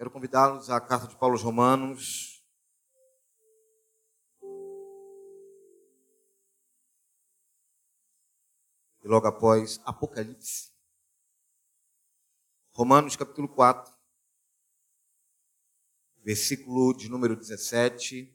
Quero 0.00 0.10
convidá-los 0.10 0.70
à 0.70 0.80
carta 0.80 1.06
de 1.06 1.14
Paulo 1.14 1.34
aos 1.34 1.42
Romanos. 1.42 2.42
E 9.04 9.06
logo 9.06 9.26
após 9.26 9.78
Apocalipse. 9.84 10.72
Romanos 12.72 13.14
capítulo 13.14 13.46
4, 13.46 13.94
versículo 16.24 16.96
de 16.96 17.10
número 17.10 17.36
17. 17.36 18.34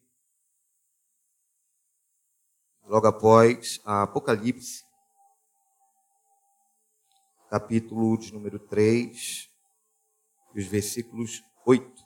Logo 2.84 3.08
após 3.08 3.82
Apocalipse, 3.84 4.86
capítulo 7.50 8.16
de 8.20 8.32
número 8.32 8.60
3, 8.60 9.52
os 10.56 10.66
versículos 10.68 11.44
8. 11.66 12.06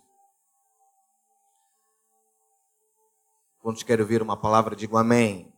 Quantos 3.62 3.84
querem 3.84 4.02
ouvir 4.02 4.22
uma 4.22 4.38
palavra, 4.38 4.76
digo 4.76 4.98
amém. 4.98 5.54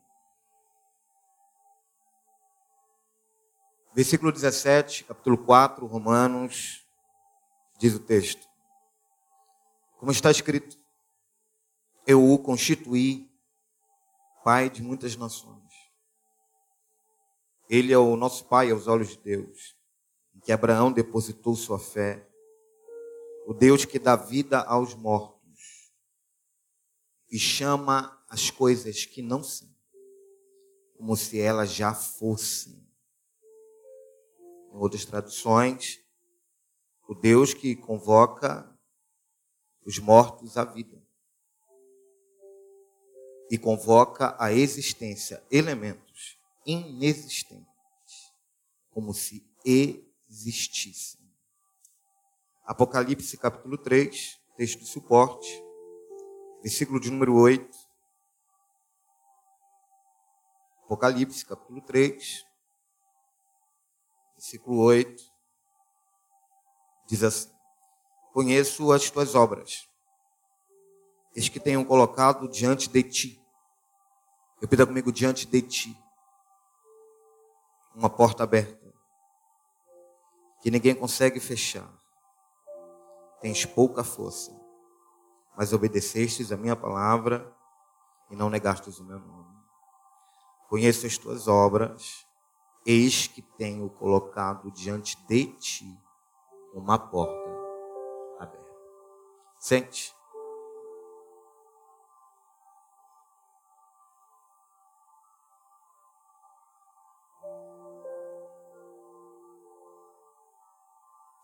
Versículo 3.94 4.32
17, 4.32 5.04
capítulo 5.04 5.38
4, 5.38 5.86
Romanos, 5.86 6.88
diz 7.78 7.94
o 7.94 8.00
texto. 8.00 8.48
Como 9.98 10.12
está 10.12 10.32
escrito, 10.32 10.80
eu 12.08 12.32
o 12.32 12.40
constituí 12.40 13.30
pai 14.44 14.70
de 14.70 14.82
muitas 14.82 15.16
nações. 15.16 15.62
Ele 17.70 17.94
é 17.94 17.98
o 17.98 18.16
nosso 18.16 18.46
pai 18.46 18.72
aos 18.72 18.88
olhos 18.88 19.10
de 19.10 19.18
Deus, 19.20 19.76
em 20.34 20.40
que 20.40 20.52
Abraão 20.52 20.92
depositou 20.92 21.56
sua 21.56 21.78
fé, 21.78 22.31
o 23.46 23.54
Deus 23.54 23.86
que 23.86 24.00
dá 24.00 24.16
vida 24.16 24.60
aos 24.62 24.94
mortos 24.94 25.92
e 27.30 27.40
chama 27.40 28.22
as 28.30 28.50
coisas 28.50 29.06
que 29.06 29.22
não 29.22 29.44
são, 29.44 29.70
como 30.98 31.16
se 31.16 31.40
elas 31.40 31.72
já 31.72 31.94
fossem. 31.94 32.82
Em 34.72 34.78
outras 34.78 35.06
traduções, 35.06 36.00
o 37.08 37.16
Deus 37.16 37.54
que 37.54 37.76
convoca 37.76 38.68
os 39.86 40.00
mortos 40.00 40.58
à 40.58 40.64
vida 40.64 41.02
e 43.50 43.58
convoca 43.58 44.36
à 44.40 44.54
existência 44.54 45.44
elementos 45.52 46.40
inexistentes, 46.66 47.66
como 48.92 49.14
se 49.14 49.46
existissem. 49.66 51.21
Apocalipse 52.72 53.36
capítulo 53.36 53.78
3, 53.78 54.42
texto 54.56 54.80
de 54.80 54.86
suporte, 54.86 55.62
versículo 56.62 57.02
de 57.02 57.12
número 57.12 57.36
8. 57.36 57.70
Apocalipse 60.86 61.46
capítulo 61.46 61.82
3, 61.82 62.48
versículo 64.36 64.84
8, 64.84 65.22
diz 67.08 67.24
assim: 67.24 67.52
Conheço 68.32 68.94
as 68.94 69.10
tuas 69.10 69.36
obras, 69.36 69.90
eis 71.36 71.50
que 71.50 71.60
tenho 71.60 71.86
colocado 71.86 72.48
diante 72.48 72.90
de 72.90 73.04
ti. 73.04 73.46
Repita 74.62 74.88
comigo, 74.88 75.12
diante 75.12 75.46
de 75.46 75.62
ti, 75.62 75.98
uma 77.94 78.10
porta 78.10 78.44
aberta, 78.46 78.94
que 80.62 80.72
ninguém 80.72 80.96
consegue 80.96 81.42
fechar. 81.42 82.01
Tens 83.42 83.66
pouca 83.66 84.04
força, 84.04 84.52
mas 85.58 85.74
obedecestes 85.74 86.52
a 86.52 86.58
minha 86.58 86.76
palavra 86.76 87.52
e 88.30 88.36
não 88.36 88.50
negastes 88.50 89.00
o 89.00 89.04
meu 89.04 89.20
nome. 89.20 89.52
Conheço 90.70 91.06
as 91.06 91.18
tuas 91.18 91.48
obras, 91.48 92.26
Eis 92.86 93.28
que 93.28 93.44
tenho 93.44 93.88
colocado 93.92 94.72
diante 94.72 95.16
de 95.28 95.46
ti 95.46 96.00
uma 96.74 96.98
porta 96.98 97.50
aberta. 98.40 98.76
Sente. 99.60 100.16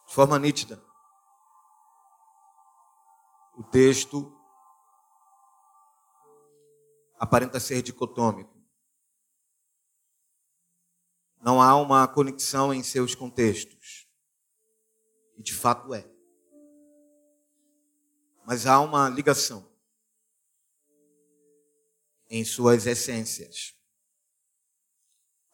De 0.07 0.13
forma 0.15 0.39
nítida, 0.39 0.83
o 3.57 3.63
texto 3.63 4.31
aparenta 7.17 7.59
ser 7.59 7.81
dicotômico. 7.81 8.55
Não 11.41 11.59
há 11.59 11.75
uma 11.75 12.07
conexão 12.07 12.71
em 12.71 12.83
seus 12.83 13.15
contextos. 13.15 14.07
E 15.35 15.41
de 15.41 15.55
fato 15.55 15.91
é. 15.95 16.07
Mas 18.45 18.67
há 18.67 18.79
uma 18.79 19.09
ligação 19.09 19.67
em 22.29 22.45
suas 22.45 22.85
essências. 22.85 23.75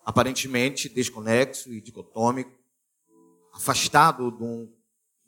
Aparentemente 0.04 0.90
desconexo 0.90 1.72
e 1.72 1.80
dicotômico, 1.80 2.62
afastado 3.54 4.30
do, 4.30 4.66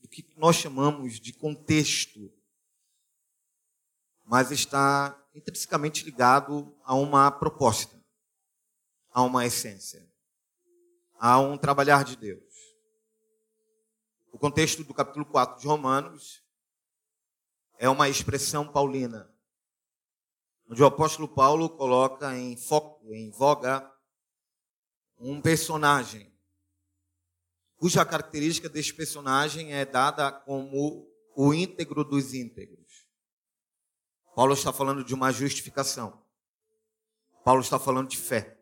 do 0.02 0.10
que 0.10 0.28
nós 0.36 0.58
chamamos 0.58 1.22
de 1.22 1.32
contexto, 1.32 2.34
mas 4.26 4.52
está 4.52 5.18
intrinsecamente 5.34 6.04
ligado 6.04 6.76
a 6.84 6.96
uma 6.96 7.32
proposta, 7.32 7.96
a 9.12 9.22
uma 9.22 9.46
essência 9.46 10.06
a 11.18 11.40
um 11.40 11.58
trabalhar 11.58 12.04
de 12.04 12.16
Deus. 12.16 12.44
O 14.32 14.38
contexto 14.38 14.84
do 14.84 14.94
capítulo 14.94 15.26
4 15.26 15.62
de 15.62 15.68
Romanos 15.68 16.44
é 17.78 17.90
uma 17.90 18.10
expressão 18.10 18.68
paulina, 18.68 19.34
onde 20.70 20.84
o 20.84 20.86
apóstolo 20.86 21.28
Paulo 21.28 21.70
coloca 21.70 22.38
em 22.38 22.58
foco, 22.58 23.14
em 23.14 23.32
voga, 23.32 23.92
um 25.18 25.42
personagem, 25.42 26.32
cuja 27.78 28.06
característica 28.06 28.68
desse 28.68 28.94
personagem 28.94 29.74
é 29.74 29.86
dada 29.86 30.32
como 30.32 31.10
o 31.36 31.54
íntegro 31.54 32.04
dos 32.04 32.34
íntegros. 32.34 32.85
Paulo 34.36 34.54
está 34.54 34.74
falando 34.74 35.02
de 35.02 35.14
uma 35.14 35.32
justificação. 35.32 36.22
Paulo 37.46 37.62
está 37.62 37.80
falando 37.80 38.10
de 38.10 38.18
fé. 38.18 38.60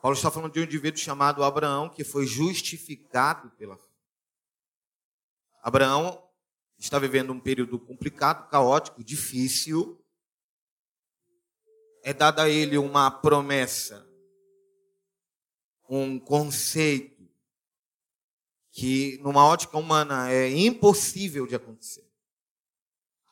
Paulo 0.00 0.16
está 0.16 0.30
falando 0.30 0.52
de 0.52 0.60
um 0.60 0.62
indivíduo 0.62 1.00
chamado 1.00 1.42
Abraão, 1.42 1.88
que 1.88 2.04
foi 2.04 2.26
justificado 2.26 3.50
pela 3.56 3.76
fé. 3.76 3.90
Abraão 5.60 6.22
está 6.78 6.96
vivendo 6.96 7.32
um 7.32 7.40
período 7.40 7.76
complicado, 7.76 8.48
caótico, 8.48 9.02
difícil. 9.02 10.00
É 12.04 12.14
dada 12.14 12.44
a 12.44 12.48
ele 12.48 12.78
uma 12.78 13.10
promessa, 13.10 14.08
um 15.88 16.20
conceito 16.20 17.28
que, 18.70 19.18
numa 19.22 19.44
ótica 19.44 19.76
humana, 19.76 20.30
é 20.30 20.48
impossível 20.48 21.48
de 21.48 21.56
acontecer. 21.56 22.05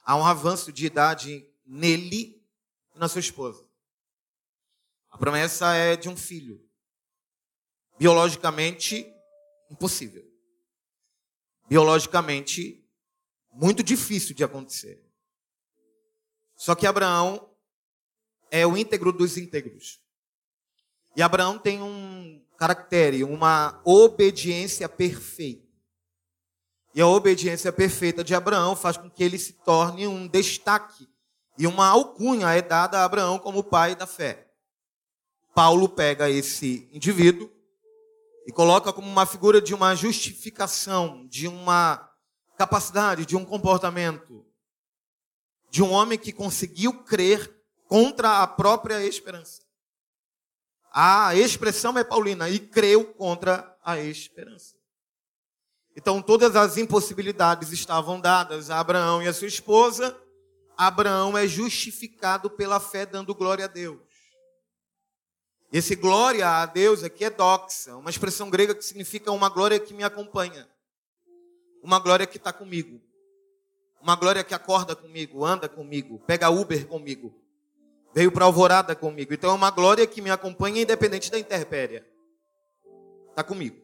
Há 0.04 0.16
um 0.16 0.25
avanço 0.25 0.70
de 0.70 0.87
idade 0.87 1.48
nele 1.65 2.42
e 2.94 2.98
na 2.98 3.09
sua 3.09 3.20
esposa. 3.20 3.66
A 5.10 5.16
promessa 5.16 5.75
é 5.75 5.97
de 5.97 6.09
um 6.09 6.16
filho. 6.16 6.62
Biologicamente, 7.98 9.10
impossível. 9.70 10.25
Biologicamente, 11.69 12.84
muito 13.50 13.82
difícil 13.82 14.34
de 14.34 14.44
acontecer. 14.44 15.02
Só 16.56 16.75
que 16.75 16.87
Abraão 16.87 17.50
é 18.50 18.67
o 18.67 18.76
íntegro 18.76 19.12
dos 19.12 19.37
íntegros. 19.37 20.00
E 21.17 21.23
Abraão 21.23 21.58
tem 21.58 21.81
um 21.81 22.44
caractere, 22.58 23.25
uma 23.25 23.81
obediência 23.84 24.88
perfeita. 24.88 25.63
E 26.94 27.00
a 27.00 27.06
obediência 27.06 27.73
perfeita 27.73 28.23
de 28.23 28.35
Abraão 28.35 28.76
faz 28.76 28.96
com 28.96 29.11
que 29.11 29.25
ele 29.25 29.38
se 29.38 29.55
torne 29.55 30.06
um 30.06 30.29
destaque. 30.29 31.08
E 31.58 31.67
uma 31.67 31.88
alcunha 31.88 32.50
é 32.52 32.62
dada 32.62 32.99
a 33.00 33.05
Abraão 33.05 33.38
como 33.38 33.64
pai 33.64 33.96
da 33.96 34.06
fé. 34.06 34.49
Paulo 35.55 35.88
pega 35.88 36.31
esse 36.31 36.88
indivíduo 36.93 37.50
e 38.46 38.52
coloca 38.52 38.93
como 38.93 39.08
uma 39.08 39.26
figura 39.26 39.61
de 39.61 39.75
uma 39.75 39.94
justificação, 39.94 41.26
de 41.26 41.49
uma 41.49 42.11
capacidade, 42.56 43.26
de 43.26 43.37
um 43.37 43.44
comportamento, 43.44 44.44
de 45.70 45.82
um 45.82 45.90
homem 45.90 46.19
que 46.19 46.32
conseguiu 46.32 47.02
crer 47.05 47.52
contra 47.88 48.43
a 48.43 48.47
própria 48.47 49.05
esperança. 49.05 49.62
A 50.93 51.35
expressão 51.35 51.99
é 51.99 52.05
paulina, 52.05 52.49
e 52.49 52.61
creu 52.61 53.05
contra 53.14 53.76
a 53.82 53.99
esperança. 53.99 54.76
Então 55.96 56.20
todas 56.20 56.56
as 56.56 56.76
impossibilidades 56.76 57.70
estavam 57.73 58.20
dadas 58.20 58.70
a 58.70 58.81
Abraão 58.81 59.23
e 59.23 59.29
a 59.29 59.32
sua 59.32 59.49
esposa. 59.49 60.17
Abraão 60.76 61.38
é 61.38 61.46
justificado 61.46 62.50
pela 62.50 62.81
fé, 62.81 63.06
dando 63.06 63.35
glória 63.35 63.67
a 63.67 63.69
Deus. 63.69 64.00
Esse 65.73 65.96
glória 65.96 66.49
a 66.49 66.67
Deus 66.67 67.02
aqui 67.02 67.25
é 67.25 67.31
doxa, 67.31 67.96
uma 67.96 68.11
expressão 68.11 68.49
grega 68.49 68.75
que 68.75 68.85
significa 68.85 69.32
uma 69.32 69.49
glória 69.49 69.79
que 69.81 69.93
me 69.93 70.05
acompanha, 70.05 70.69
uma 71.82 71.99
glória 71.99 72.26
que 72.26 72.37
está 72.37 72.52
comigo, 72.52 73.00
uma 74.00 74.14
glória 74.14 74.44
que 74.44 74.55
acorda 74.55 74.94
comigo, 74.94 75.44
anda 75.44 75.69
comigo, 75.69 76.20
pega 76.26 76.49
Uber 76.49 76.87
comigo, 76.87 77.35
veio 78.14 78.31
para 78.31 78.44
alvorada 78.44 78.94
comigo. 78.94 79.35
Então 79.35 79.50
é 79.50 79.55
uma 79.55 79.70
glória 79.70 80.06
que 80.06 80.23
me 80.23 80.31
acompanha 80.31 80.82
independente 80.82 81.31
da 81.31 81.38
intempérie. 81.38 82.05
Está 83.31 83.43
comigo. 83.43 83.83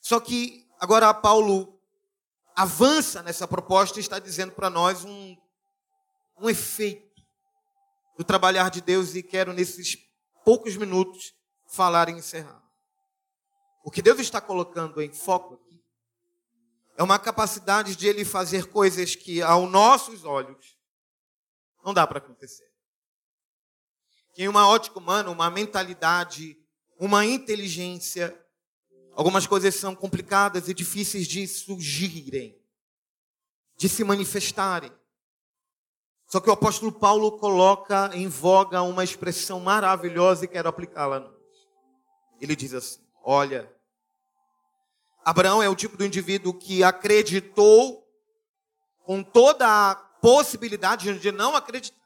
Só 0.00 0.18
que 0.18 0.66
agora 0.78 1.12
Paulo 1.12 1.78
avança 2.56 3.22
nessa 3.22 3.46
proposta 3.46 3.98
e 3.98 4.00
está 4.00 4.18
dizendo 4.18 4.52
para 4.52 4.70
nós 4.70 5.04
um, 5.04 5.36
um 6.38 6.48
efeito 6.48 7.22
do 8.16 8.24
trabalhar 8.24 8.70
de 8.70 8.80
Deus 8.80 9.14
e 9.14 9.22
quero 9.22 9.52
nesses 9.52 9.96
poucos 10.44 10.76
minutos 10.76 11.34
falar 11.66 12.08
e 12.08 12.12
encerrar. 12.12 12.62
O 13.84 13.90
que 13.90 14.02
Deus 14.02 14.18
está 14.18 14.40
colocando 14.40 15.00
em 15.00 15.12
foco 15.12 15.54
aqui 15.54 15.82
é 16.96 17.02
uma 17.02 17.18
capacidade 17.18 17.96
de 17.96 18.06
Ele 18.06 18.24
fazer 18.24 18.66
coisas 18.66 19.14
que, 19.14 19.40
aos 19.40 19.70
nossos 19.70 20.24
olhos, 20.24 20.76
não 21.84 21.94
dá 21.94 22.06
para 22.06 22.18
acontecer. 22.18 22.70
Que 24.34 24.42
em 24.42 24.48
uma 24.48 24.68
ótica 24.68 24.98
humana, 24.98 25.30
uma 25.30 25.50
mentalidade, 25.50 26.58
uma 26.98 27.24
inteligência, 27.24 28.38
algumas 29.14 29.46
coisas 29.46 29.74
são 29.74 29.94
complicadas 29.94 30.68
e 30.68 30.74
difíceis 30.74 31.26
de 31.26 31.46
surgirem, 31.46 32.58
de 33.76 33.88
se 33.88 34.04
manifestarem. 34.04 34.92
Só 36.26 36.38
que 36.40 36.48
o 36.48 36.52
apóstolo 36.52 36.92
Paulo 36.92 37.38
coloca 37.38 38.10
em 38.14 38.28
voga 38.28 38.82
uma 38.82 39.02
expressão 39.02 39.58
maravilhosa 39.58 40.44
e 40.44 40.48
quero 40.48 40.68
aplicá-la. 40.68 41.28
Ele 42.40 42.54
diz 42.54 42.72
assim: 42.72 43.00
Olha, 43.22 43.70
Abraão 45.24 45.62
é 45.62 45.68
o 45.68 45.74
tipo 45.74 45.96
do 45.96 46.04
indivíduo 46.04 46.54
que 46.54 46.82
acreditou 46.84 48.08
com 49.04 49.22
toda 49.22 49.66
a 49.66 49.94
possibilidade 49.94 51.18
de 51.18 51.32
não 51.32 51.56
acreditar. 51.56 51.98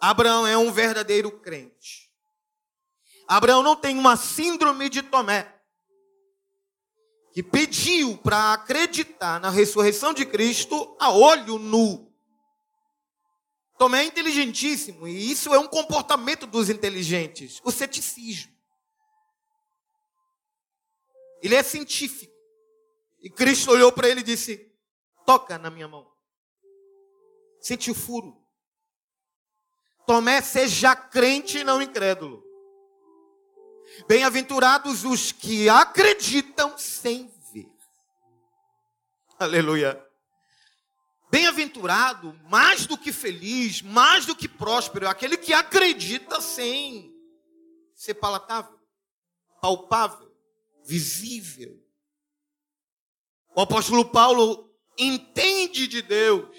Abraão 0.00 0.46
é 0.46 0.56
um 0.56 0.72
verdadeiro 0.72 1.30
crente. 1.30 2.05
Abraão 3.28 3.62
não 3.62 3.74
tem 3.74 3.98
uma 3.98 4.16
síndrome 4.16 4.88
de 4.88 5.02
Tomé, 5.02 5.52
que 7.32 7.42
pediu 7.42 8.16
para 8.18 8.52
acreditar 8.52 9.40
na 9.40 9.50
ressurreição 9.50 10.14
de 10.14 10.24
Cristo 10.24 10.96
a 11.00 11.10
olho 11.10 11.58
nu. 11.58 12.06
Tomé 13.76 14.02
é 14.02 14.06
inteligentíssimo, 14.06 15.06
e 15.06 15.30
isso 15.30 15.52
é 15.52 15.58
um 15.58 15.66
comportamento 15.66 16.46
dos 16.46 16.70
inteligentes, 16.70 17.60
o 17.62 17.70
ceticismo. 17.70 18.56
Ele 21.42 21.54
é 21.54 21.62
científico. 21.62 22.34
E 23.20 23.28
Cristo 23.28 23.70
olhou 23.70 23.92
para 23.92 24.08
ele 24.08 24.20
e 24.20 24.24
disse: 24.24 24.72
Toca 25.26 25.58
na 25.58 25.68
minha 25.68 25.88
mão. 25.88 26.10
Sente 27.60 27.90
o 27.90 27.94
furo. 27.94 28.40
Tomé, 30.06 30.40
seja 30.40 30.94
crente 30.94 31.58
e 31.58 31.64
não 31.64 31.82
incrédulo. 31.82 32.45
Bem-aventurados 34.06 35.04
os 35.04 35.32
que 35.32 35.68
acreditam 35.68 36.76
sem 36.76 37.30
ver. 37.52 37.70
Aleluia. 39.38 40.02
Bem-aventurado, 41.30 42.38
mais 42.48 42.86
do 42.86 42.96
que 42.96 43.12
feliz, 43.12 43.82
mais 43.82 44.24
do 44.26 44.34
que 44.34 44.48
próspero, 44.48 45.08
aquele 45.08 45.36
que 45.36 45.52
acredita 45.52 46.40
sem 46.40 47.12
ser 47.94 48.14
palatável, 48.14 48.78
palpável, 49.60 50.30
visível. 50.84 51.82
O 53.54 53.60
apóstolo 53.60 54.04
Paulo 54.04 54.70
entende 54.98 55.86
de 55.86 56.00
Deus, 56.02 56.54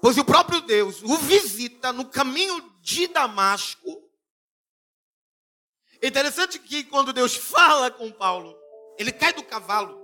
pois 0.00 0.18
o 0.18 0.24
próprio 0.24 0.60
Deus 0.62 1.02
o 1.02 1.16
visita 1.18 1.92
no 1.92 2.06
caminho 2.06 2.72
de 2.80 3.06
Damasco. 3.06 4.01
É 6.02 6.08
interessante 6.08 6.58
que 6.58 6.82
quando 6.82 7.12
Deus 7.12 7.36
fala 7.36 7.88
com 7.88 8.10
Paulo, 8.10 8.58
ele 8.98 9.12
cai 9.12 9.32
do 9.32 9.44
cavalo. 9.44 10.02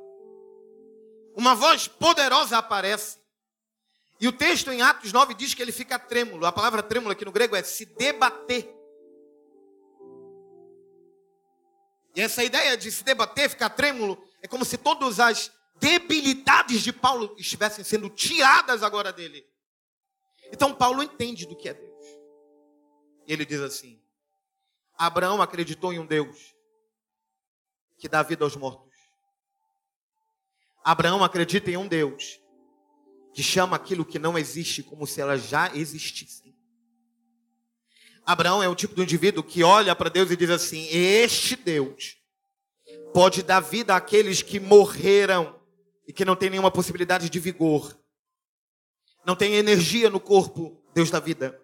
Uma 1.34 1.56
voz 1.56 1.88
poderosa 1.88 2.56
aparece. 2.56 3.18
E 4.20 4.28
o 4.28 4.32
texto 4.32 4.70
em 4.70 4.80
Atos 4.80 5.12
9 5.12 5.34
diz 5.34 5.54
que 5.54 5.62
ele 5.62 5.72
fica 5.72 5.98
trêmulo. 5.98 6.46
A 6.46 6.52
palavra 6.52 6.84
trêmulo 6.84 7.12
aqui 7.12 7.24
no 7.24 7.32
grego 7.32 7.56
é 7.56 7.62
se 7.64 7.84
debater. 7.84 8.72
E 12.14 12.20
essa 12.20 12.44
ideia 12.44 12.76
de 12.76 12.90
se 12.90 13.02
debater, 13.02 13.50
ficar 13.50 13.70
trêmulo, 13.70 14.22
é 14.40 14.46
como 14.46 14.64
se 14.64 14.76
todas 14.76 15.18
as 15.18 15.52
debilidades 15.80 16.82
de 16.82 16.92
Paulo 16.92 17.34
estivessem 17.38 17.84
sendo 17.84 18.08
tiradas 18.08 18.84
agora 18.84 19.12
dele. 19.12 19.44
Então 20.52 20.74
Paulo 20.74 21.02
entende 21.02 21.44
do 21.46 21.56
que 21.56 21.68
é 21.68 21.74
Deus. 21.74 22.06
Ele 23.26 23.44
diz 23.44 23.60
assim: 23.60 24.00
Abraão 24.98 25.40
acreditou 25.40 25.92
em 25.92 26.00
um 26.00 26.06
Deus 26.06 26.56
que 27.96 28.08
dá 28.08 28.20
vida 28.22 28.44
aos 28.44 28.56
mortos. 28.56 28.92
Abraão 30.84 31.22
acredita 31.22 31.70
em 31.70 31.76
um 31.76 31.86
Deus 31.86 32.40
que 33.32 33.42
chama 33.42 33.76
aquilo 33.76 34.04
que 34.04 34.18
não 34.18 34.36
existe 34.36 34.82
como 34.82 35.06
se 35.06 35.20
ela 35.20 35.38
já 35.38 35.72
existisse. 35.74 36.52
Abraão 38.26 38.62
é 38.62 38.68
o 38.68 38.74
tipo 38.74 38.94
de 38.96 39.02
indivíduo 39.02 39.44
que 39.44 39.62
olha 39.62 39.94
para 39.94 40.10
Deus 40.10 40.30
e 40.30 40.36
diz 40.36 40.50
assim: 40.50 40.86
Este 40.88 41.54
Deus 41.54 42.16
pode 43.14 43.42
dar 43.42 43.60
vida 43.60 43.94
àqueles 43.94 44.42
que 44.42 44.58
morreram 44.58 45.58
e 46.06 46.12
que 46.12 46.24
não 46.24 46.34
tem 46.34 46.50
nenhuma 46.50 46.70
possibilidade 46.70 47.30
de 47.30 47.38
vigor, 47.38 47.96
não 49.24 49.36
tem 49.36 49.54
energia 49.54 50.10
no 50.10 50.18
corpo, 50.18 50.82
Deus 50.92 51.10
dá 51.10 51.20
vida, 51.20 51.58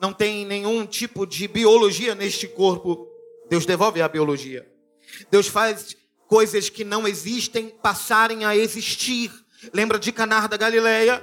não 0.00 0.12
tem 0.12 0.46
nenhum 0.46 0.86
tipo 0.86 1.26
de 1.26 1.46
biologia 1.46 2.14
neste 2.14 2.48
corpo, 2.48 3.06
Deus 3.48 3.66
devolve 3.66 4.00
a 4.00 4.08
biologia. 4.08 4.66
Deus 5.30 5.46
faz 5.46 5.96
coisas 6.26 6.70
que 6.70 6.84
não 6.84 7.06
existem 7.06 7.68
passarem 7.68 8.44
a 8.44 8.56
existir. 8.56 9.30
Lembra 9.74 9.98
de 9.98 10.10
Canar 10.10 10.48
da 10.48 10.56
Galileia? 10.56 11.22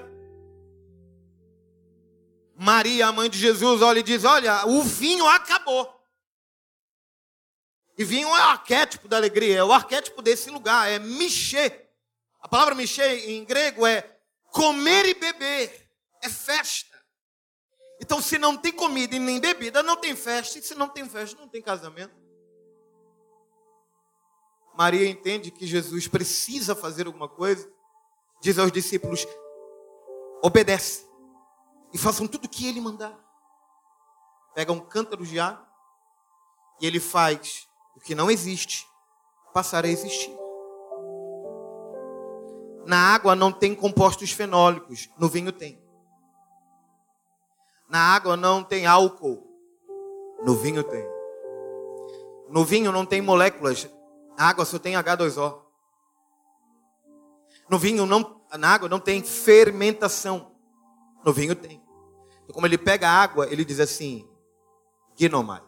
Maria, 2.55 3.07
a 3.07 3.11
mãe 3.11 3.29
de 3.29 3.39
Jesus, 3.39 3.81
olha 3.81 3.99
e 3.99 4.03
diz: 4.03 4.23
Olha, 4.23 4.65
o 4.67 4.83
vinho 4.83 5.27
acabou. 5.27 5.95
E 7.97 8.03
vinho 8.03 8.27
é 8.27 8.31
o 8.31 8.49
arquétipo 8.49 9.07
da 9.07 9.17
alegria, 9.17 9.57
é 9.57 9.63
o 9.63 9.73
arquétipo 9.73 10.21
desse 10.21 10.49
lugar, 10.51 10.89
é 10.89 10.99
mexer. 10.99 11.89
A 12.39 12.47
palavra 12.47 12.75
mexer 12.75 13.29
em 13.29 13.43
grego 13.43 13.85
é 13.87 14.07
comer 14.51 15.05
e 15.05 15.13
beber, 15.15 15.89
é 16.21 16.29
festa. 16.29 16.96
Então, 18.01 18.21
se 18.21 18.37
não 18.37 18.55
tem 18.55 18.71
comida 18.71 19.15
e 19.15 19.19
nem 19.19 19.39
bebida, 19.39 19.81
não 19.81 19.95
tem 19.95 20.15
festa. 20.15 20.59
E 20.59 20.61
se 20.61 20.75
não 20.75 20.87
tem 20.87 21.07
festa, 21.09 21.39
não 21.39 21.47
tem 21.47 21.61
casamento. 21.61 22.15
Maria 24.75 25.09
entende 25.09 25.49
que 25.49 25.65
Jesus 25.65 26.07
precisa 26.07 26.75
fazer 26.75 27.07
alguma 27.07 27.27
coisa 27.27 27.67
diz 28.41 28.57
aos 28.57 28.71
discípulos: 28.71 29.25
obedece 30.41 31.07
e 31.93 31.97
façam 31.97 32.27
tudo 32.27 32.45
o 32.45 32.49
que 32.49 32.67
ele 32.67 32.81
mandar. 32.81 33.17
Pega 34.53 34.71
um 34.71 34.79
cântaro 34.79 35.25
de 35.25 35.39
água 35.39 35.67
e 36.81 36.87
ele 36.87 36.99
faz 36.99 37.67
o 37.95 37.99
que 37.99 38.15
não 38.15 38.29
existe 38.29 38.87
passar 39.53 39.85
a 39.85 39.87
existir. 39.87 40.35
Na 42.85 43.13
água 43.13 43.35
não 43.35 43.51
tem 43.51 43.75
compostos 43.75 44.31
fenólicos, 44.31 45.09
no 45.17 45.27
vinho 45.27 45.51
tem. 45.51 45.85
Na 47.89 47.99
água 47.99 48.35
não 48.35 48.63
tem 48.63 48.85
álcool, 48.85 49.47
no 50.43 50.55
vinho 50.55 50.83
tem. 50.83 51.05
No 52.49 52.65
vinho 52.65 52.91
não 52.91 53.05
tem 53.05 53.21
moléculas, 53.21 53.89
na 54.37 54.45
água 54.49 54.65
só 54.65 54.77
tem 54.77 54.93
H2O. 54.93 55.61
No 57.69 57.77
vinho 57.77 58.05
não, 58.05 58.41
na 58.57 58.73
água 58.73 58.87
não 58.89 58.99
tem 58.99 59.23
fermentação. 59.23 60.51
No 61.23 61.33
vinho 61.33 61.55
tem. 61.55 61.83
Então, 62.43 62.53
como 62.53 62.65
ele 62.65 62.77
pega 62.77 63.09
a 63.09 63.21
água, 63.21 63.47
ele 63.51 63.65
diz 63.65 63.79
assim: 63.79 64.27
Ginomai. 65.15 65.63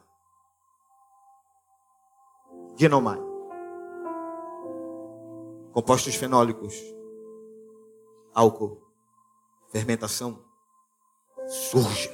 Ginomai. 2.77 3.19
Compostos 5.73 6.15
fenólicos. 6.15 6.75
Álcool. 8.33 8.81
Fermentação. 9.69 10.48
Surja. 11.49 12.11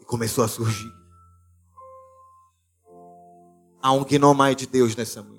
E 0.00 0.04
começou 0.04 0.44
a 0.44 0.48
surgir. 0.48 0.92
Há 3.82 3.92
um 3.92 4.08
Ginomai 4.08 4.54
de 4.54 4.64
Deus 4.64 4.94
nessa 4.94 5.22
manhã. 5.22 5.38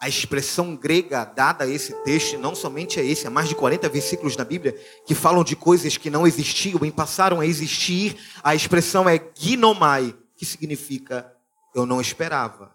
A 0.00 0.08
expressão 0.08 0.74
grega 0.74 1.24
dada 1.24 1.64
a 1.64 1.68
esse 1.68 1.92
texto, 2.02 2.36
não 2.36 2.54
somente 2.54 2.98
é 2.98 3.04
esse, 3.04 3.26
há 3.28 3.30
mais 3.30 3.48
de 3.48 3.54
40 3.54 3.88
versículos 3.88 4.36
na 4.36 4.44
Bíblia 4.44 4.76
que 5.06 5.14
falam 5.14 5.44
de 5.44 5.54
coisas 5.54 5.96
que 5.96 6.10
não 6.10 6.26
existiam 6.26 6.84
e 6.84 6.90
passaram 6.90 7.38
a 7.38 7.46
existir. 7.46 8.16
A 8.42 8.56
expressão 8.56 9.08
é 9.08 9.20
ginomai, 9.34 10.16
que 10.36 10.44
significa 10.44 11.32
eu 11.74 11.86
não 11.86 12.00
esperava, 12.00 12.74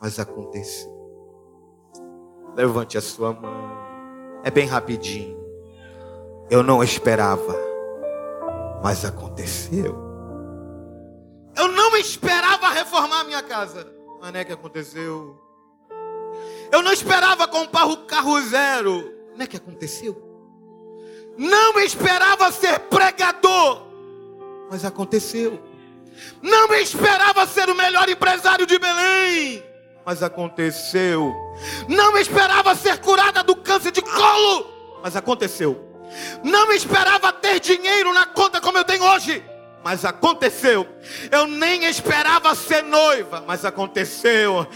mas 0.00 0.18
aconteceu. 0.18 0.94
Levante 2.56 2.98
a 2.98 3.00
sua 3.00 3.32
mão. 3.32 4.40
É 4.42 4.50
bem 4.50 4.66
rapidinho. 4.66 5.45
Eu 6.48 6.62
não 6.62 6.82
esperava, 6.82 7.56
mas 8.82 9.04
aconteceu. 9.04 9.96
Eu 11.56 11.68
não 11.68 11.96
esperava 11.96 12.68
reformar 12.70 13.24
minha 13.24 13.42
casa, 13.42 13.90
mas 14.20 14.32
não 14.32 14.40
é 14.40 14.44
que 14.44 14.52
aconteceu. 14.52 15.42
Eu 16.70 16.82
não 16.82 16.92
esperava 16.92 17.48
comprar 17.48 17.86
o 17.86 17.98
carro 18.04 18.40
zero. 18.42 19.12
Não 19.34 19.44
é 19.44 19.46
que 19.46 19.56
aconteceu? 19.56 20.22
Não 21.36 21.78
esperava 21.80 22.52
ser 22.52 22.78
pregador. 22.80 23.86
Mas 24.70 24.84
aconteceu. 24.84 25.60
Não 26.40 26.72
esperava 26.74 27.46
ser 27.46 27.68
o 27.68 27.74
melhor 27.74 28.08
empresário 28.08 28.66
de 28.66 28.78
Belém. 28.78 29.64
Mas 30.04 30.22
aconteceu. 30.22 31.34
Não 31.88 32.16
esperava 32.16 32.74
ser 32.74 32.98
curada 33.00 33.42
do 33.42 33.56
câncer 33.56 33.90
de 33.90 34.00
colo. 34.00 34.66
Mas 35.02 35.16
aconteceu. 35.16 35.85
Não 36.42 36.72
esperava 36.72 37.32
ter 37.32 37.60
dinheiro 37.60 38.12
na 38.12 38.26
conta 38.26 38.60
como 38.60 38.78
eu 38.78 38.84
tenho 38.84 39.04
hoje 39.04 39.42
mas 39.86 40.04
aconteceu. 40.04 40.84
Eu 41.30 41.46
nem 41.46 41.84
esperava 41.84 42.52
ser 42.56 42.82
noiva, 42.82 43.44
mas 43.46 43.64
aconteceu. 43.64 44.66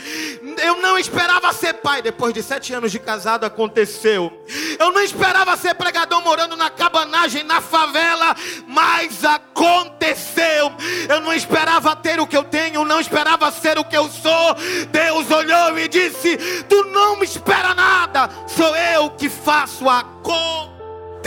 Eu 0.63 0.77
não 0.77 0.97
esperava 0.97 1.53
ser 1.53 1.75
pai, 1.75 2.01
depois 2.01 2.33
de 2.33 2.41
sete 2.45 2.73
anos 2.73 2.93
de 2.93 3.01
casado, 3.01 3.43
aconteceu. 3.43 4.33
Eu 4.79 4.93
não 4.93 5.03
esperava 5.03 5.57
ser 5.57 5.75
pregador 5.75 6.23
morando 6.23 6.55
na 6.55 6.71
cabanagem, 6.71 7.43
na 7.43 7.61
favela, 7.61 8.37
mas 8.69 9.25
aconteceu. 9.25 10.73
Eu 11.09 11.21
não 11.21 11.35
esperava 11.35 11.97
ter 11.97 12.21
o 12.21 12.27
que 12.27 12.37
eu 12.37 12.45
tenho, 12.45 12.85
não 12.85 13.01
esperava 13.01 13.51
ser 13.51 13.81
o 13.81 13.85
que 13.85 13.97
eu 13.97 14.09
sou. 14.09 14.55
Deus 14.93 15.29
olhou 15.29 15.77
e 15.77 15.89
disse: 15.89 16.37
Tu 16.69 16.85
não 16.85 17.17
me 17.17 17.25
espera 17.25 17.75
nada, 17.75 18.31
sou 18.47 18.77
eu 18.77 19.11
que 19.11 19.29
faço 19.29 19.89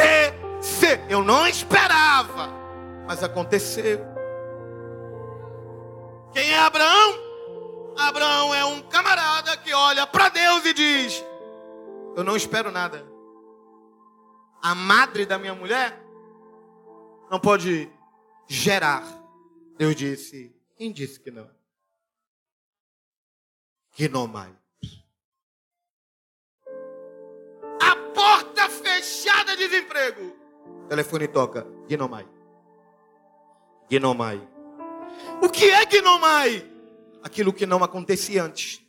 acontecer. 0.02 1.06
Eu 1.10 1.24
não 1.24 1.48
esperava 1.48 2.64
mas 3.06 3.24
aconteceu. 3.24 4.00
Quem 6.32 6.50
é 6.50 6.60
Abraão? 6.60 7.94
Abraão 7.98 8.56
é 8.56 8.66
um 8.66 8.82
camarada 8.84 9.56
que 9.58 9.74
olha 9.74 10.08
para 10.08 10.30
Deus 10.30 10.66
e 10.66 10.74
diz: 10.74 11.24
Eu 12.16 12.24
não 12.24 12.36
espero 12.36 12.72
nada. 12.72 13.06
A 14.62 14.74
madre 14.74 15.26
da 15.26 15.38
minha 15.38 15.54
mulher 15.54 16.02
não 17.30 17.40
pode 17.40 17.90
gerar. 18.48 19.04
Deus 19.78 19.96
disse: 19.96 20.56
Quem 20.78 20.92
disse 20.92 21.20
que 21.20 21.30
não? 21.30 21.50
Que 23.92 24.10
não 24.10 24.26
mais. 24.26 24.63
Desemprego. 29.68 30.34
O 30.86 30.88
telefone 30.88 31.28
toca. 31.28 31.68
Ginomai. 31.88 32.28
Ginomai. 33.90 34.42
O 35.42 35.50
que 35.50 35.70
é 35.70 35.90
Ginomai? 35.90 36.66
Aquilo 37.22 37.54
que 37.54 37.66
não 37.66 37.84
acontecia 37.84 38.44
antes, 38.44 38.86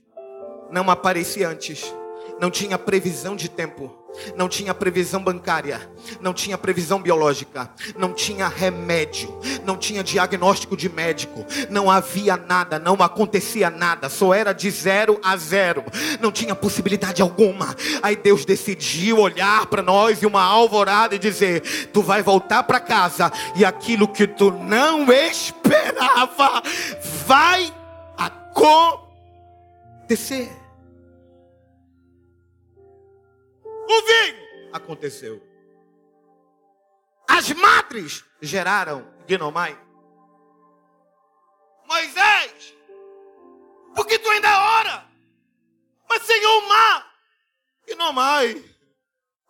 não 0.70 0.90
aparecia 0.90 1.48
antes, 1.48 1.94
não 2.40 2.50
tinha 2.50 2.78
previsão 2.78 3.36
de 3.36 3.48
tempo 3.48 4.04
não 4.36 4.48
tinha 4.48 4.74
previsão 4.74 5.22
bancária, 5.22 5.80
não 6.20 6.32
tinha 6.32 6.56
previsão 6.56 7.00
biológica, 7.02 7.70
não 7.96 8.12
tinha 8.12 8.48
remédio, 8.48 9.36
não 9.64 9.76
tinha 9.76 10.02
diagnóstico 10.04 10.76
de 10.76 10.88
médico, 10.88 11.44
não 11.70 11.90
havia 11.90 12.36
nada, 12.36 12.78
não 12.78 12.94
acontecia 12.94 13.70
nada, 13.70 14.08
só 14.08 14.32
era 14.32 14.52
de 14.52 14.70
zero 14.70 15.18
a 15.22 15.36
zero, 15.36 15.84
não 16.20 16.30
tinha 16.30 16.54
possibilidade 16.54 17.20
alguma. 17.22 17.74
Aí 18.02 18.16
Deus 18.16 18.44
decidiu 18.44 19.18
olhar 19.18 19.66
para 19.66 19.82
nós 19.82 20.22
e 20.22 20.26
uma 20.26 20.42
alvorada 20.42 21.14
e 21.14 21.18
dizer: 21.18 21.88
Tu 21.92 22.02
vai 22.02 22.22
voltar 22.22 22.62
para 22.62 22.80
casa 22.80 23.32
e 23.56 23.64
aquilo 23.64 24.08
que 24.08 24.26
tu 24.26 24.50
não 24.50 25.10
esperava 25.12 26.62
vai 27.26 27.72
acontecer. 28.16 29.04
O 33.88 34.02
vinho 34.02 34.70
aconteceu. 34.72 35.42
As 37.28 37.50
madres 37.52 38.24
geraram 38.40 39.06
Ginomai. 39.26 39.78
Moisés, 41.86 42.74
porque 43.94 44.18
tu 44.18 44.28
ainda 44.30 44.48
ora? 44.78 45.04
Mas 46.08 46.22
Senhor, 46.22 46.62
o 46.62 46.68
mar, 46.68 47.14
Ginomai, 47.88 48.64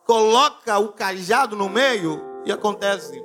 coloca 0.05 0.79
o 0.79 0.93
cajado 0.93 1.57
no 1.57 1.69
meio 1.69 2.43
e 2.45 2.53
acontece. 2.53 3.23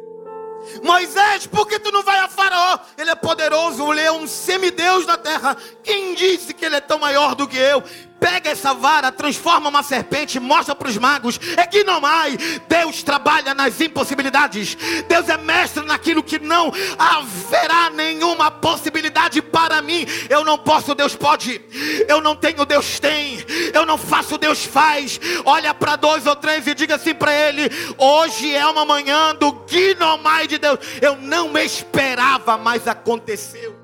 Moisés, 0.83 1.47
por 1.47 1.67
que 1.67 1.79
tu 1.79 1.91
não 1.91 2.03
vai 2.03 2.19
a 2.19 2.27
Faraó? 2.27 2.79
Ele 2.97 3.09
é 3.09 3.15
poderoso, 3.15 3.91
ele 3.91 4.01
é 4.01 4.11
um 4.11 4.27
semideus 4.27 5.05
na 5.05 5.17
terra. 5.17 5.55
Quem 5.83 6.13
disse 6.15 6.53
que 6.53 6.65
ele 6.65 6.75
é 6.75 6.81
tão 6.81 6.99
maior 6.99 7.33
do 7.33 7.47
que 7.47 7.57
eu? 7.57 7.81
Pega 8.19 8.49
essa 8.49 8.73
vara, 8.73 9.11
transforma 9.11 9.69
uma 9.69 9.83
serpente, 9.83 10.39
mostra 10.39 10.75
para 10.75 10.89
os 10.89 10.97
magos. 10.97 11.39
É 11.55 11.65
que 11.65 11.83
não 11.83 12.01
mais. 12.01 12.37
Deus 12.67 13.01
trabalha 13.01 13.53
nas 13.53 13.79
impossibilidades. 13.79 14.75
Deus 15.07 15.29
é 15.29 15.37
mestre 15.37 15.85
naquilo 15.85 16.21
que 16.21 16.39
não 16.39 16.71
haverá 16.97 17.89
nenhuma 17.89 18.51
possibilidade 18.51 19.41
para 19.41 19.81
mim. 19.81 20.05
Eu 20.29 20.43
não 20.43 20.57
posso, 20.57 20.93
Deus 20.93 21.15
pode. 21.15 21.61
Eu 22.07 22.21
não 22.21 22.35
tenho, 22.35 22.65
Deus 22.65 22.99
tem. 22.99 23.43
Eu 23.73 23.85
não 23.85 23.97
faço, 23.97 24.37
Deus 24.37 24.65
faz. 24.65 25.19
Olha 25.45 25.73
para 25.73 25.95
dois 25.95 26.25
ou 26.25 26.35
três 26.35 26.67
e 26.67 26.73
diga 26.73 26.95
assim 26.95 27.13
para 27.13 27.33
ele: 27.33 27.69
hoje 27.97 28.53
é 28.53 28.65
uma 28.65 28.85
manhã 28.85 29.33
do 29.35 29.51
Guinomai 29.51 30.47
de 30.47 30.57
Deus. 30.57 30.79
Eu 31.01 31.15
não 31.15 31.57
esperava, 31.57 32.57
mas 32.57 32.87
aconteceu. 32.87 33.78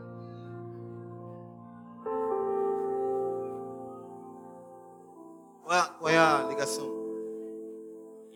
Qual 5.65 5.75
é, 5.75 5.89
qual 5.97 6.09
é 6.09 6.17
a 6.17 6.43
ligação 6.43 6.87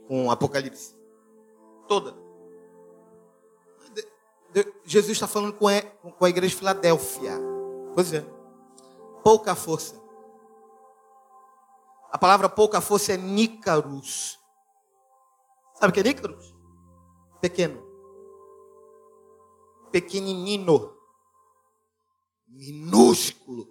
com 0.08 0.32
Apocalipse? 0.32 0.96
Toda. 1.88 2.16
Jesus 4.84 5.12
está 5.12 5.28
falando 5.28 5.54
com 5.54 5.68
a, 5.68 5.80
com 5.80 6.26
a 6.26 6.30
igreja 6.30 6.56
de 6.56 6.58
Filadélfia. 6.58 7.34
Pois 7.94 8.12
é. 8.14 8.26
Pouca 9.24 9.54
força. 9.54 10.02
A 12.12 12.18
palavra 12.18 12.50
pouca 12.50 12.82
força 12.82 13.14
é 13.14 13.18
nícaros. 13.18 14.40
Sabe 15.76 15.92
o 15.92 15.94
que 15.94 16.00
é 16.00 16.04
nícaros? 16.04 16.56
Pequeno. 17.40 17.80
Pequenino. 19.92 20.98
Minúsculo. 22.48 23.68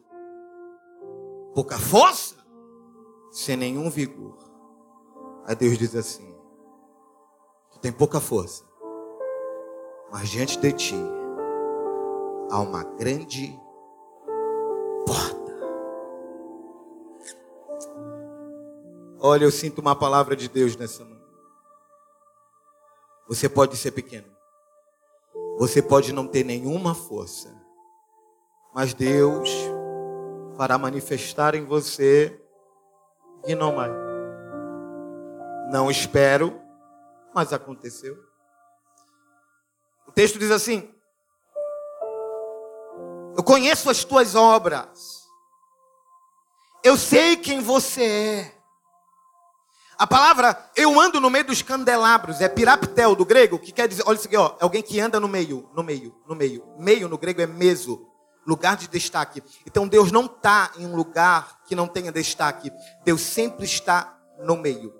Pouca 1.55 1.77
força 1.77 2.38
sem 3.38 3.57
nenhum 3.57 3.88
vigor. 3.88 4.37
Aí 5.47 5.54
Deus 5.54 5.78
diz 5.78 5.95
assim: 5.95 6.35
Tu 7.71 7.78
tem 7.78 7.92
pouca 7.92 8.21
força, 8.21 8.64
mas 10.11 10.28
diante 10.28 10.59
de 10.59 10.73
ti 10.73 10.97
há 12.50 12.59
uma 12.59 12.83
grande 12.83 13.57
porta. 15.07 15.54
Olha, 19.21 19.45
eu 19.45 19.52
sinto 19.52 19.80
uma 19.80 19.95
palavra 19.95 20.35
de 20.35 20.49
Deus 20.49 20.75
nessa 20.75 21.04
noite. 21.04 21.25
Você 23.28 23.49
pode 23.49 23.76
ser 23.76 23.92
pequeno. 23.92 24.26
Você 25.59 25.80
pode 25.80 26.12
não 26.12 26.26
ter 26.26 26.45
nenhuma 26.45 26.92
força. 26.92 27.54
Mas 28.75 28.95
Deus 28.95 29.49
fará 30.57 30.76
manifestar 30.76 31.54
em 31.54 31.64
você 31.64 32.48
e 33.47 33.54
não 33.54 33.75
mais. 33.75 33.92
Não 35.71 35.90
espero, 35.90 36.61
mas 37.35 37.52
aconteceu. 37.52 38.16
O 40.07 40.12
texto 40.12 40.38
diz 40.38 40.50
assim: 40.50 40.92
Eu 43.37 43.42
conheço 43.42 43.90
as 43.90 44.04
tuas 44.04 44.35
obras. 44.35 45.18
Eu 46.83 46.97
sei 46.97 47.37
quem 47.37 47.61
você 47.61 48.04
é. 48.04 48.59
A 49.99 50.07
palavra 50.07 50.71
eu 50.76 50.99
ando 50.99 51.21
no 51.21 51.28
meio 51.28 51.45
dos 51.45 51.61
candelabros 51.61 52.40
é 52.40 52.49
piraptel 52.49 53.16
do 53.16 53.25
grego, 53.25 53.59
que 53.59 53.73
quer 53.73 53.88
dizer, 53.88 54.04
olha 54.07 54.16
isso 54.16 54.28
aqui, 54.28 54.37
ó, 54.37 54.54
é 54.61 54.62
alguém 54.62 54.80
que 54.80 55.00
anda 55.00 55.18
no 55.18 55.26
meio, 55.26 55.68
no 55.75 55.83
meio, 55.83 56.14
no 56.26 56.37
meio. 56.37 56.64
Meio 56.78 57.09
no 57.09 57.18
grego 57.18 57.42
é 57.42 57.47
meso. 57.47 58.08
Lugar 58.49 58.76
de 58.78 58.88
destaque. 58.88 59.43
Então 59.67 59.87
Deus 59.87 60.11
não 60.11 60.25
está 60.25 60.73
em 60.78 60.87
um 60.87 60.97
lugar 60.97 61.59
que 61.67 61.76
não 61.76 61.87
tenha 61.87 62.11
destaque. 62.11 62.73
Deus 63.05 63.21
sempre 63.21 63.67
está 63.67 64.19
no 64.40 64.57
meio. 64.57 64.95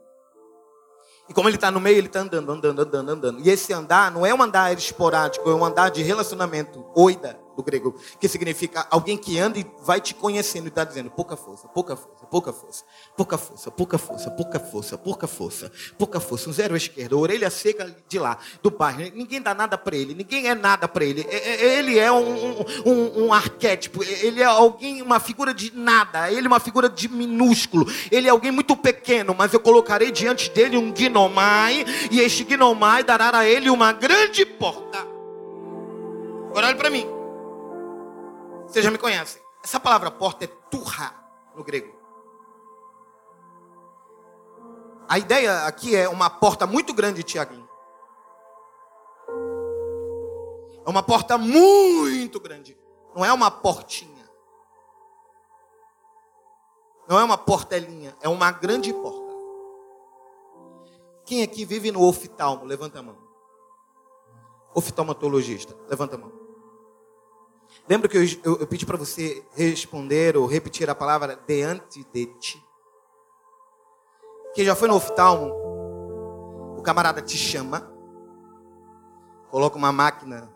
E 1.29 1.33
como 1.33 1.49
ele 1.49 1.57
está 1.57 1.71
no 1.71 1.81
meio, 1.81 1.97
ele 1.97 2.07
está 2.07 2.21
andando, 2.21 2.53
andando, 2.53 2.83
andando, 2.83 3.11
andando. 3.11 3.41
E 3.41 3.51
esse 3.51 3.73
andar 3.73 4.11
não 4.11 4.25
é 4.25 4.35
um 4.35 4.43
andar 4.43 4.73
esporádico, 4.77 5.49
é 5.51 5.55
um 5.55 5.65
andar 5.65 5.91
de 5.91 6.03
relacionamento. 6.03 6.85
Oida 6.95 7.48
do 7.59 7.63
grego, 7.65 7.93
que 8.21 8.29
significa 8.29 8.87
alguém 8.89 9.19
que 9.19 9.37
anda 9.37 9.59
e 9.59 9.67
vai 9.83 10.01
te 10.01 10.15
conhecendo 10.15 10.67
e 10.67 10.69
está 10.69 10.85
dizendo 10.85 11.11
pouca 11.11 11.37
força, 11.37 11.67
pouca 11.67 11.97
força, 11.97 12.25
pouca 12.31 12.53
força, 12.53 12.85
pouca 13.17 13.37
força, 13.37 13.71
pouca 13.71 13.99
força, 13.99 14.31
pouca 14.31 14.61
força, 14.61 14.99
pouca 14.99 15.27
força, 15.27 15.73
pouca 15.99 16.21
força, 16.21 16.49
um 16.49 16.53
zero 16.53 16.75
à 16.75 16.77
esquerda, 16.77 17.17
orelha 17.17 17.51
seca 17.51 17.97
de 18.09 18.19
lá, 18.19 18.39
do 18.63 18.71
bairro. 18.71 19.11
Ninguém 19.13 19.43
dá 19.43 19.55
nada 19.55 19.77
para 19.77 19.97
ele, 19.97 20.15
ninguém 20.15 20.49
é 20.49 20.55
nada 20.55 20.87
para 20.87 21.05
ele. 21.05 21.27
Ele 21.29 21.99
é 21.99 22.13
um, 22.13 22.65
um, 22.87 23.25
um, 23.25 23.33
arquétipo, 23.33 24.05
ele 24.05 24.41
é 24.41 24.45
alguém, 24.45 25.03
uma 25.03 25.19
figura 25.19 25.53
de 25.53 25.75
nada, 25.75 26.31
ele 26.31 26.47
é 26.47 26.49
uma 26.49 26.61
figura 26.61 26.89
de 26.89 27.09
minúsculo, 27.09 27.91
ele 28.09 28.29
é 28.29 28.31
alguém 28.31 28.53
muito 28.53 28.77
pequeno, 28.77 29.35
mas 29.37 29.53
eu 29.53 29.59
colocarei 29.59 30.13
diante 30.13 30.49
dele 30.49 30.77
um 30.77 30.93
gnomai, 30.93 31.85
e 32.09 32.21
este 32.21 32.45
gnomai 32.45 33.03
dará 33.03 33.37
a 33.37 33.45
ele 33.45 33.69
uma 33.69 33.93
grande 33.93 34.47
porta. 34.47 34.99
Agora 36.51 36.69
olhe 36.69 36.77
para 36.77 36.89
mim. 36.89 37.18
Vocês 38.69 38.85
já 38.85 38.91
me 38.91 38.99
conhecem. 38.99 39.43
Essa 39.65 39.81
palavra 39.81 40.11
porta 40.11 40.45
é 40.45 40.47
turra 40.47 41.15
no 41.57 41.65
grego. 41.65 41.97
A 45.09 45.19
ideia 45.19 45.65
aqui 45.65 45.97
é 45.97 46.07
uma 46.07 46.29
porta 46.29 46.67
muito 46.67 46.93
grande, 46.93 47.23
Tiaguinho. 47.23 47.67
É 50.85 50.91
uma 50.91 51.03
porta 51.03 51.39
muito 51.39 52.39
grande. 52.39 52.79
Não 53.15 53.25
é 53.25 53.33
uma 53.33 53.51
portinha. 53.51 54.29
Não 57.09 57.19
é 57.19 57.25
uma 57.25 57.39
portelinha. 57.39 58.15
É 58.21 58.29
uma 58.29 58.51
grande 58.53 58.93
porta. 58.93 59.35
Quem 61.25 61.43
aqui 61.43 61.65
vive 61.65 61.91
no 61.91 62.03
oftalmo? 62.07 62.67
Levanta 62.67 62.99
a 62.99 63.03
mão. 63.03 63.17
Oftalmatologista. 64.75 65.75
Levanta 65.89 66.17
a 66.17 66.19
mão. 66.19 66.38
Lembra 67.87 68.09
que 68.09 68.17
eu, 68.17 68.23
eu, 68.45 68.61
eu 68.61 68.67
pedi 68.67 68.87
para 68.87 68.97
você 68.97 69.45
responder 69.53 70.37
ou 70.37 70.47
repetir 70.47 70.89
a 70.89 70.95
palavra 70.95 71.39
diante 71.47 72.05
de 72.13 72.27
ti? 72.39 72.65
Quem 74.55 74.65
já 74.65 74.75
foi 74.75 74.89
no 74.89 74.97
oftalmo, 74.97 75.53
o 76.77 76.83
camarada 76.83 77.21
te 77.21 77.37
chama, 77.37 77.93
coloca 79.51 79.77
uma 79.77 79.93
máquina 79.93 80.51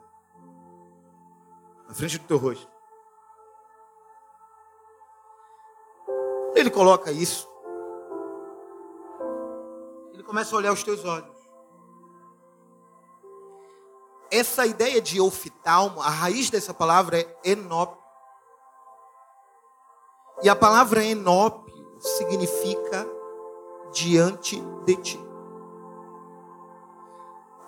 na 1.86 1.94
frente 1.94 2.18
do 2.18 2.26
teu 2.26 2.38
rosto. 2.38 2.70
Ele 6.54 6.70
coloca 6.70 7.10
isso. 7.10 7.48
Ele 10.12 10.22
começa 10.22 10.54
a 10.54 10.58
olhar 10.58 10.72
os 10.72 10.82
teus 10.82 11.04
olhos 11.04 11.31
essa 14.32 14.66
ideia 14.66 15.00
de 15.00 15.20
oftalmo, 15.20 16.00
a 16.00 16.08
raiz 16.08 16.48
dessa 16.48 16.72
palavra 16.72 17.20
é 17.20 17.36
enop. 17.44 17.98
E 20.42 20.48
a 20.48 20.56
palavra 20.56 21.04
enop 21.04 21.68
significa 22.00 23.06
diante 23.92 24.58
de 24.84 24.96
ti. 24.96 25.32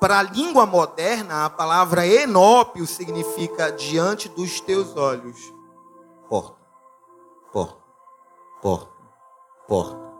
Para 0.00 0.18
a 0.18 0.22
língua 0.22 0.66
moderna, 0.66 1.44
a 1.44 1.50
palavra 1.50 2.06
enópio 2.06 2.86
significa 2.86 3.70
diante 3.70 4.28
dos 4.28 4.60
teus 4.60 4.96
olhos. 4.96 5.38
Porta, 6.28 6.56
porta, 7.52 7.78
porta, 8.60 8.90
porta, 9.66 10.12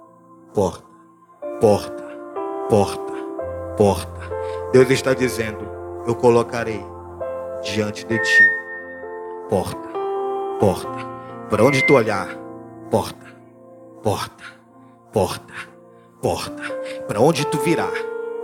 porta, 0.54 0.84
porta, 1.60 2.04
porta, 2.68 3.12
porta. 3.76 4.20
Deus 4.72 4.88
está 4.90 5.12
dizendo: 5.12 5.73
eu 6.06 6.14
colocarei 6.14 6.84
diante 7.62 8.04
de 8.04 8.18
ti 8.18 8.64
porta, 9.48 9.88
porta. 10.58 11.14
Para 11.48 11.64
onde 11.64 11.86
tu 11.86 11.94
olhar, 11.94 12.28
porta, 12.90 13.26
porta, 14.02 14.44
porta, 15.12 15.54
porta. 16.20 16.62
Para 17.06 17.20
onde 17.20 17.46
tu 17.46 17.58
virar, 17.58 17.92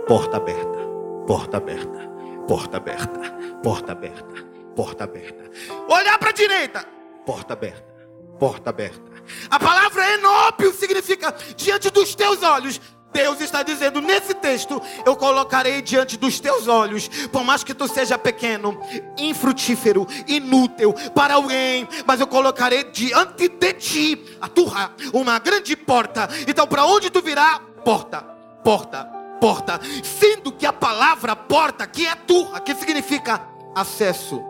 porta 0.07 0.37
aberta, 0.37 0.79
porta 1.27 1.57
aberta, 1.57 2.09
porta 2.47 2.77
aberta, 2.77 3.19
porta 3.63 3.91
aberta, 3.91 4.45
porta 4.75 5.03
aberta. 5.03 5.51
Olhar 5.87 6.17
para 6.17 6.29
a 6.29 6.33
direita, 6.33 6.85
porta 7.25 7.53
aberta, 7.53 8.07
porta 8.39 8.69
aberta. 8.69 9.11
A 9.49 9.59
palavra 9.59 10.13
enópio 10.13 10.73
significa 10.73 11.33
diante 11.55 11.89
dos 11.89 12.15
teus 12.15 12.41
olhos 12.43 12.81
Deus 13.13 13.41
está 13.41 13.63
dizendo 13.63 14.01
nesse 14.01 14.33
texto: 14.33 14.81
Eu 15.05 15.15
colocarei 15.15 15.81
diante 15.81 16.17
dos 16.17 16.39
teus 16.39 16.67
olhos, 16.67 17.07
por 17.31 17.43
mais 17.43 17.63
que 17.63 17.73
tu 17.73 17.87
seja 17.87 18.17
pequeno, 18.17 18.79
infrutífero, 19.17 20.07
inútil 20.27 20.93
para 21.13 21.35
alguém, 21.35 21.87
mas 22.05 22.19
eu 22.19 22.27
colocarei 22.27 22.85
diante 22.85 23.49
de 23.49 23.73
ti 23.73 24.37
a 24.39 24.47
turra, 24.47 24.93
uma 25.13 25.37
grande 25.39 25.75
porta. 25.75 26.29
Então, 26.47 26.67
para 26.67 26.85
onde 26.85 27.09
tu 27.09 27.21
virá? 27.21 27.59
Porta, 27.83 28.21
porta, 28.63 29.05
porta. 29.39 29.79
Sendo 30.03 30.51
que 30.51 30.65
a 30.65 30.73
palavra 30.73 31.35
porta, 31.35 31.85
que 31.87 32.05
é 32.05 32.15
turra, 32.15 32.59
que 32.59 32.75
significa 32.75 33.41
acesso 33.75 34.41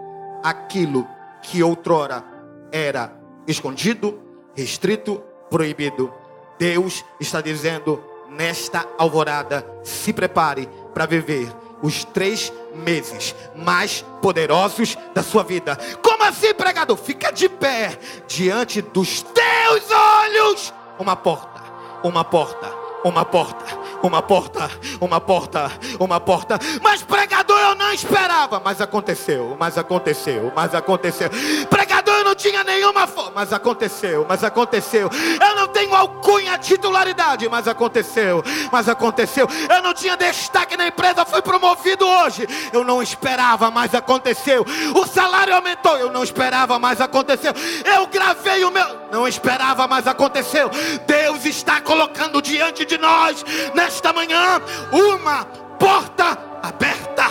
àquilo 0.44 1.08
que 1.42 1.64
outrora 1.64 2.24
era 2.72 3.14
escondido, 3.48 4.22
restrito, 4.56 5.24
proibido. 5.50 6.14
Deus 6.58 7.04
está 7.20 7.42
dizendo 7.42 8.11
nesta 8.32 8.88
alvorada, 8.98 9.66
se 9.84 10.14
prepare 10.14 10.68
para 10.94 11.06
viver 11.06 11.54
os 11.82 12.04
três 12.04 12.52
meses 12.74 13.36
mais 13.56 14.06
poderosos 14.22 14.98
da 15.14 15.22
sua 15.22 15.44
vida. 15.44 15.78
Como 16.02 16.24
assim, 16.24 16.54
pregador? 16.54 16.98
Fica 16.98 17.32
de 17.32 17.50
pé 17.50 17.98
diante 18.28 18.82
dos 18.82 19.22
teus 19.22 19.92
olhos. 19.92 20.74
Uma 21.00 21.16
porta, 21.16 21.62
uma 22.04 22.24
porta, 22.24 22.72
uma 23.04 23.26
porta, 23.26 23.66
uma 24.04 24.22
porta, 24.22 24.70
uma 25.00 25.20
porta, 25.20 25.72
uma 26.00 26.20
porta. 26.20 26.60
Mas 26.82 27.02
pregador, 27.02 27.60
eu 27.60 27.76
não 27.76 27.92
esperava. 27.92 28.62
Mas 28.64 28.80
aconteceu, 28.80 29.56
mas 29.60 29.78
aconteceu, 29.78 30.52
mas 30.56 30.76
aconteceu. 30.76 31.30
Pregador, 31.70 32.16
eu 32.16 32.24
não 32.24 32.36
tinha 32.36 32.64
nenhuma 32.64 33.08
forma. 33.08 33.32
Mas 33.36 33.52
aconteceu, 33.52 34.26
mas 34.28 34.44
aconteceu. 34.44 35.10
Eu 35.42 35.56
não 35.56 35.61
tenho 35.82 35.96
alcunha, 35.96 36.58
titularidade. 36.58 37.50
Mas 37.50 37.68
aconteceu, 37.68 38.44
mas 38.72 38.88
aconteceu. 38.88 39.48
Eu 39.70 39.82
não 39.82 39.94
tinha 39.94 40.16
destaque 40.16 40.78
na 40.78 40.88
empresa, 40.88 41.26
fui 41.26 41.42
promovido 41.42 42.06
hoje. 42.06 42.48
Eu 42.72 42.84
não 42.84 43.02
esperava, 43.02 43.72
mas 43.72 43.96
aconteceu. 43.96 44.66
O 44.96 45.08
salário 45.08 45.56
aumentou, 45.56 45.98
eu 45.98 46.12
não 46.12 46.24
esperava, 46.24 46.78
mas 46.78 47.02
aconteceu. 47.02 47.54
Eu 47.84 48.06
gravei 48.08 48.64
o 48.64 48.72
meu, 48.72 48.86
não 49.12 49.28
esperava, 49.28 49.88
mas 49.88 50.08
aconteceu. 50.08 50.70
Deus 51.08 51.46
está 51.46 51.82
colocando 51.82 52.42
diante 52.42 52.86
de 52.86 52.98
nós, 52.98 53.44
nesta 53.74 54.14
manhã, 54.14 54.62
uma 54.92 55.46
porta 55.80 56.38
aberta. 56.62 57.26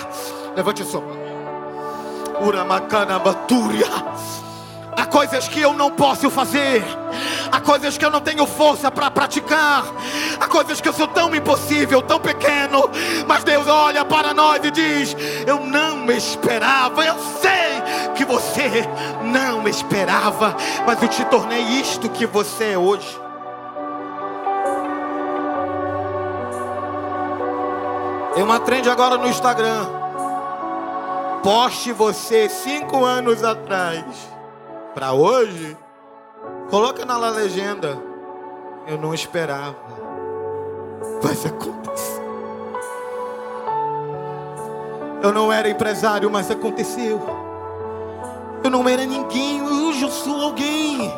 Levante 0.57 0.83
a 0.83 0.87
sua 0.87 1.01
mão. 1.01 1.21
Uramacana 2.43 3.19
Batúria. 3.19 3.87
Há 5.01 5.07
coisas 5.07 5.49
que 5.49 5.59
eu 5.59 5.73
não 5.73 5.91
posso 5.91 6.29
fazer. 6.29 6.85
Há 7.51 7.59
coisas 7.59 7.97
que 7.97 8.05
eu 8.05 8.11
não 8.11 8.21
tenho 8.21 8.47
força 8.47 8.91
para 8.91 9.11
praticar. 9.11 9.83
Há 10.39 10.47
coisas 10.47 10.79
que 10.79 10.87
eu 10.87 10.93
sou 10.93 11.09
tão 11.09 11.35
impossível, 11.35 12.03
tão 12.03 12.21
pequeno. 12.21 12.83
Mas 13.27 13.43
Deus 13.43 13.67
olha 13.67 14.05
para 14.05 14.35
nós 14.35 14.63
e 14.63 14.71
diz: 14.71 15.17
Eu 15.47 15.61
não 15.61 16.11
esperava. 16.13 17.03
Eu 17.03 17.15
sei 17.41 17.81
que 18.15 18.27
você 18.27 18.87
não 19.25 19.67
esperava. 19.67 20.55
Mas 20.87 21.03
eu 21.03 21.09
te 21.09 21.25
tornei 21.25 21.63
isto 21.63 22.11
que 22.11 22.27
você 22.27 22.73
é 22.73 22.79
hoje. 22.79 23.19
Tem 28.35 28.45
uma 28.45 28.61
trend 28.61 28.87
agora 28.91 29.17
no 29.17 29.29
Instagram. 29.29 29.87
Poste 31.43 31.91
você 31.91 32.51
cinco 32.51 33.03
anos 33.03 33.43
atrás 33.43 34.05
para 34.95 35.13
hoje, 35.13 35.77
coloca 36.69 37.05
na 37.05 37.17
legenda. 37.17 37.99
Eu 38.87 38.99
não 38.99 39.15
esperava, 39.15 39.77
mas 41.23 41.45
aconteceu. 41.47 42.21
Eu 45.23 45.33
não 45.33 45.53
era 45.53 45.69
empresário, 45.69 46.31
mas 46.31 46.51
aconteceu. 46.51 47.21
Eu 48.65 48.71
não 48.71 48.89
era 48.89 49.05
ninguém, 49.05 49.63
hoje 49.63 50.03
eu 50.03 50.11
sou 50.11 50.41
alguém. 50.41 51.13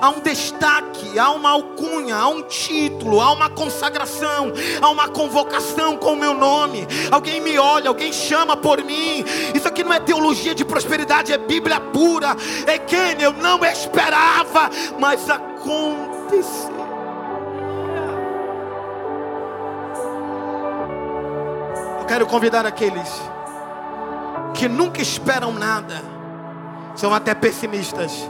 Há 0.00 0.10
um 0.10 0.20
destaque, 0.20 1.18
há 1.18 1.30
uma 1.30 1.50
alcunha, 1.50 2.16
há 2.16 2.28
um 2.28 2.42
título, 2.42 3.20
há 3.20 3.32
uma 3.32 3.48
consagração, 3.48 4.52
há 4.80 4.88
uma 4.88 5.08
convocação 5.08 5.96
com 5.96 6.12
o 6.12 6.16
meu 6.16 6.34
nome. 6.34 6.86
Alguém 7.10 7.40
me 7.40 7.58
olha, 7.58 7.88
alguém 7.88 8.12
chama 8.12 8.56
por 8.56 8.82
mim. 8.82 9.24
Isso 9.54 9.66
aqui 9.66 9.82
não 9.82 9.92
é 9.92 10.00
teologia 10.00 10.54
de 10.54 10.64
prosperidade, 10.64 11.32
é 11.32 11.38
Bíblia 11.38 11.80
pura. 11.80 12.36
É 12.66 12.78
quem 12.78 13.20
eu 13.20 13.32
não 13.32 13.64
esperava, 13.64 14.70
mas 14.98 15.28
aconteceu. 15.28 16.80
Eu 22.00 22.06
quero 22.06 22.26
convidar 22.26 22.66
aqueles 22.66 23.08
que 24.54 24.68
nunca 24.68 25.00
esperam 25.00 25.52
nada, 25.52 26.02
são 26.96 27.14
até 27.14 27.34
pessimistas 27.34 28.28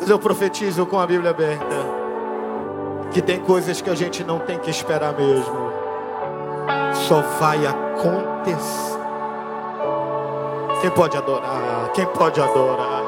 mas 0.00 0.08
eu 0.08 0.18
profetizo 0.18 0.86
com 0.86 0.98
a 0.98 1.06
Bíblia 1.06 1.30
aberta 1.30 2.00
que 3.12 3.20
tem 3.20 3.38
coisas 3.40 3.80
que 3.80 3.90
a 3.90 3.94
gente 3.94 4.24
não 4.24 4.38
tem 4.38 4.58
que 4.58 4.70
esperar 4.70 5.12
mesmo. 5.12 5.72
Só 7.08 7.20
vai 7.38 7.66
acontecer. 7.66 8.98
Quem 10.80 10.90
pode 10.90 11.16
adorar? 11.16 11.90
Quem 11.92 12.06
pode 12.06 12.40
adorar? 12.40 13.02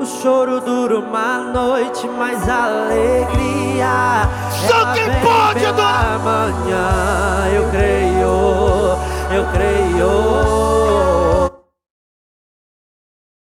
O 0.00 0.06
choro 0.06 0.60
dura 0.60 1.00
uma 1.00 1.38
noite, 1.38 2.08
mas 2.08 2.48
a 2.48 2.64
alegria. 2.64 4.28
Só 4.66 4.92
quem 4.92 5.10
pode 5.20 5.66
adorar? 5.66 6.14
Amanhã 6.14 7.48
eu 7.54 7.68
creio, 7.70 8.96
eu 9.36 9.44
creio. 9.52 11.09